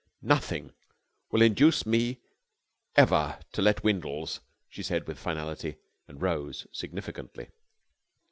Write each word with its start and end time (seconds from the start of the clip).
"Nothing 0.23 0.73
will 1.29 1.43
induce 1.43 1.85
me 1.85 2.19
ever 2.95 3.37
to 3.51 3.61
let 3.61 3.83
Windles," 3.83 4.39
she 4.67 4.81
said 4.81 5.05
with 5.07 5.19
finality, 5.19 5.75
and 6.07 6.19
rose 6.19 6.65
significantly. 6.73 7.51